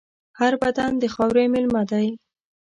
هر 0.39 0.53
بدن 0.63 0.91
د 0.97 1.03
خاورې 1.13 1.45
مېلمه 1.53 1.83
دی. 1.91 2.07